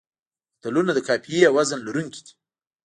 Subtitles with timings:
[0.57, 2.33] متلونه د قافیې او وزن لرونکي دي